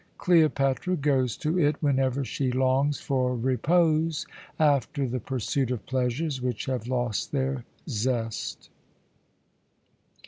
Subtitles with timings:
[0.17, 4.25] Cleopatra goes to it whenever she longs for repose
[4.57, 8.71] after the pursuit of pleasures which have lost their zest.